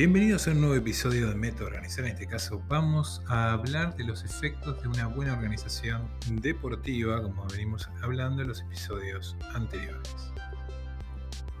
[0.00, 2.06] Bienvenidos a un nuevo episodio de Método Organizar.
[2.06, 6.08] En este caso vamos a hablar de los efectos de una buena organización
[6.40, 10.32] deportiva, como venimos hablando en los episodios anteriores.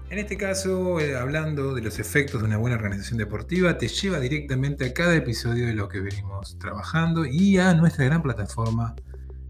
[0.08, 4.18] En este caso, eh, hablando de los efectos de una buena organización deportiva, te lleva
[4.18, 8.94] directamente a cada episodio de lo que venimos trabajando y a nuestra gran plataforma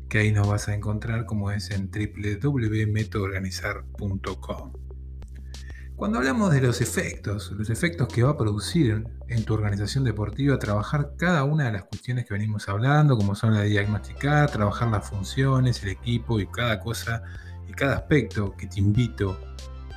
[0.08, 4.89] que ahí nos vas a encontrar como es en www.metodoorganizar.com.
[6.00, 10.58] Cuando hablamos de los efectos, los efectos que va a producir en tu organización deportiva,
[10.58, 14.88] trabajar cada una de las cuestiones que venimos hablando, como son la de diagnosticar, trabajar
[14.88, 17.22] las funciones, el equipo y cada cosa
[17.68, 19.38] y cada aspecto que te invito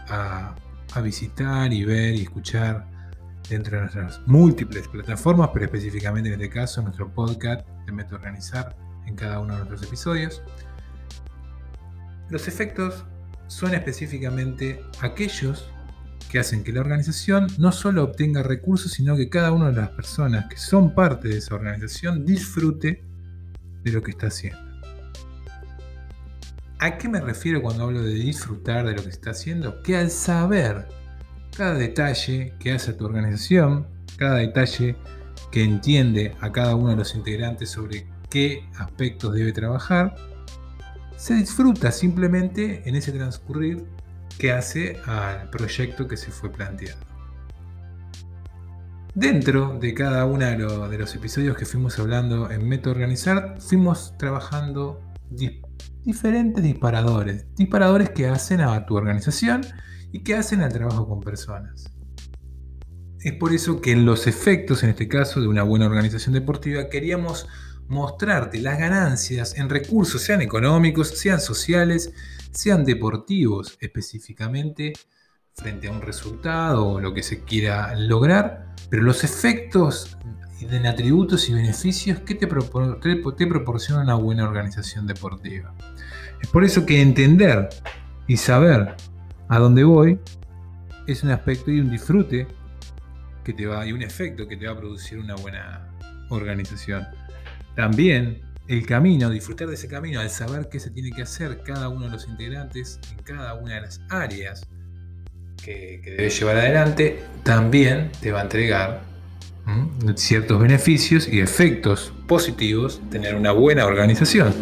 [0.10, 0.54] a,
[1.02, 2.86] visitar y ver y escuchar
[3.48, 8.76] dentro de nuestras múltiples plataformas, pero específicamente en este caso nuestro podcast de Método Organizar
[9.06, 10.42] en cada uno de nuestros episodios.
[12.30, 13.06] Los efectos
[13.48, 15.70] son específicamente aquellos
[16.34, 19.90] que hacen que la organización no solo obtenga recursos, sino que cada una de las
[19.90, 23.04] personas que son parte de esa organización disfrute
[23.84, 24.58] de lo que está haciendo.
[26.80, 29.84] ¿A qué me refiero cuando hablo de disfrutar de lo que está haciendo?
[29.84, 30.88] Que al saber
[31.56, 33.86] cada detalle que hace tu organización,
[34.18, 34.96] cada detalle
[35.52, 40.16] que entiende a cada uno de los integrantes sobre qué aspectos debe trabajar,
[41.16, 43.86] se disfruta simplemente en ese transcurrir
[44.38, 47.00] que hace al proyecto que se fue planteado.
[49.16, 50.46] Dentro de cada uno
[50.90, 55.02] de, los episodios que fuimos hablando en Método Organizar, fuimos trabajando
[56.04, 59.62] diferentes disparadores, disparadores que hacen a tu organización
[60.12, 61.92] y que hacen al trabajo con personas.
[63.20, 66.90] Es por eso que en los efectos, en este caso, de una buena organización deportiva,
[66.90, 67.48] queríamos
[67.88, 72.14] mostrarte las ganancias en recursos, sean económicos, sean sociales,
[72.54, 74.94] sean deportivos específicamente,
[75.54, 80.18] frente a un resultado o lo que se quiera lograr, pero los efectos
[80.62, 85.74] en atributos y beneficios que te, te proporciona una buena organización deportiva.
[86.42, 87.70] Es por eso que entender
[88.28, 88.96] y saber
[89.50, 90.20] a dónde voy
[91.08, 92.48] es un aspecto y un disfrute
[93.44, 95.90] que te va y un efecto que te va a producir una buena
[96.30, 97.06] organización.
[97.76, 101.90] También el camino, disfrutar de ese camino, al saber qué se tiene que hacer cada
[101.90, 104.66] uno de los integrantes en cada una de las áreas
[105.64, 109.02] que, debe llevar adelante, también te va a entregar
[110.16, 114.54] ciertos beneficios y efectos positivos tener una buena organización.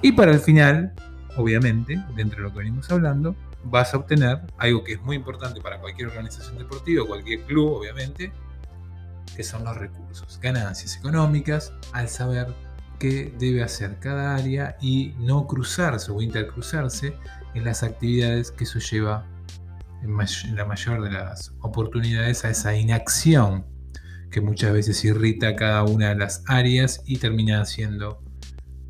[0.00, 0.94] Y para el final,
[1.36, 5.60] obviamente, dentro de lo que venimos hablando, vas a obtener algo que es muy importante
[5.60, 8.32] para cualquier organización deportiva, cualquier club, obviamente,
[9.34, 12.46] que son los recursos, ganancias económicas, al saber
[12.98, 17.14] qué debe hacer cada área y no cruzarse o intercruzarse
[17.54, 19.26] en las actividades que eso lleva
[20.02, 23.66] en, la mayor de las oportunidades a esa inacción
[24.30, 28.22] que muchas veces irrita a cada una de las áreas y termina haciendo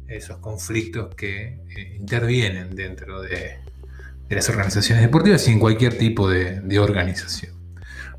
[0.09, 3.59] esos conflictos que eh, intervienen dentro de,
[4.29, 7.57] las organizaciones deportivas y en cualquier tipo de organización.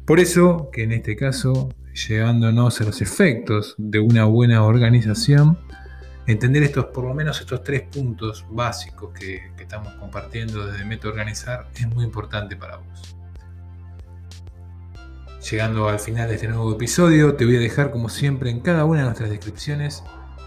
[0.08, 5.58] Por eso que en este caso llevándonos a los efectos de una buena organización,
[6.28, 11.68] entender estos, por lo menos estos tres puntos básicos que, estamos compartiendo desde Método Organizar
[11.75, 13.18] es muy importante para vos.
[15.52, 18.85] Llegando al final de este nuevo episodio, te voy a dejar como siempre en cada
[18.85, 20.06] una de nuestras descripciones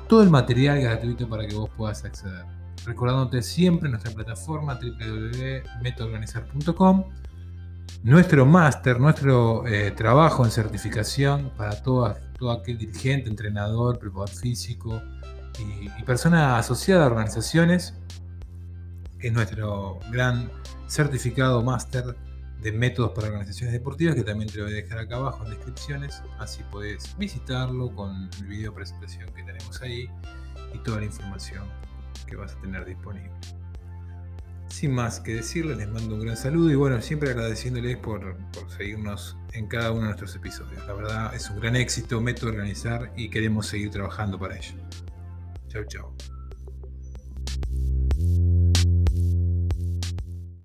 [0.08, 2.46] todo el material gratuito para que vos puedas acceder.
[2.86, 7.04] Recordándote siempre nuestra plataforma www.metoorganizar.com
[8.02, 12.16] nuestro máster, nuestro eh, trabajo en certificación para todo,
[12.50, 15.02] aquel dirigente, entrenador, preparador físico
[15.58, 17.94] y, persona asociada a organizaciones,
[19.18, 20.50] es nuestro gran
[20.86, 22.16] certificado máster
[22.62, 25.50] de métodos para organizaciones deportivas, que también te lo voy a dejar acá abajo en
[25.50, 30.08] descripciones, así podés visitarlo con el video presentación que tenemos ahí
[30.74, 31.64] y toda la información
[32.26, 33.59] que vas a tener disponible.
[34.70, 38.70] Sin más que decirles, les mando un gran saludo y bueno, siempre agradeciéndoles por, por
[38.70, 40.86] seguirnos en cada uno de nuestros episodios.
[40.86, 44.74] La verdad es un gran éxito, meto a organizar y queremos seguir trabajando para ello.
[45.68, 46.14] Chau, chau.